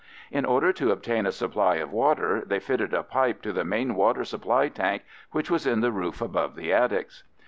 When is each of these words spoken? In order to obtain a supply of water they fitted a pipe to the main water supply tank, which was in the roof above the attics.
In 0.31 0.45
order 0.45 0.73
to 0.73 0.91
obtain 0.91 1.27
a 1.27 1.31
supply 1.31 1.75
of 1.75 1.91
water 1.91 2.41
they 2.43 2.57
fitted 2.59 2.91
a 2.91 3.03
pipe 3.03 3.43
to 3.43 3.53
the 3.53 3.63
main 3.63 3.93
water 3.93 4.23
supply 4.25 4.67
tank, 4.67 5.03
which 5.31 5.51
was 5.51 5.67
in 5.67 5.81
the 5.81 5.91
roof 5.91 6.21
above 6.23 6.55
the 6.55 6.73
attics. 6.73 7.21